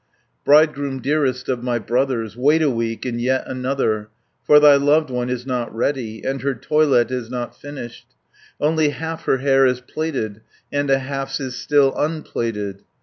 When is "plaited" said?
9.79-10.41